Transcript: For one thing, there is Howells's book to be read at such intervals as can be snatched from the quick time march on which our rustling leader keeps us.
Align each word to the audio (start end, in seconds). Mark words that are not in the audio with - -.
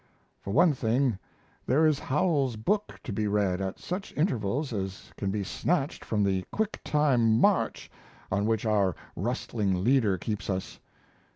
For 0.39 0.49
one 0.49 0.73
thing, 0.73 1.19
there 1.67 1.85
is 1.85 1.99
Howells's 1.99 2.55
book 2.55 2.99
to 3.03 3.13
be 3.13 3.27
read 3.27 3.61
at 3.61 3.77
such 3.77 4.11
intervals 4.17 4.73
as 4.73 5.11
can 5.15 5.29
be 5.29 5.43
snatched 5.43 6.03
from 6.03 6.23
the 6.23 6.43
quick 6.51 6.79
time 6.83 7.39
march 7.39 7.91
on 8.31 8.47
which 8.47 8.65
our 8.65 8.95
rustling 9.15 9.83
leader 9.83 10.17
keeps 10.17 10.49
us. 10.49 10.79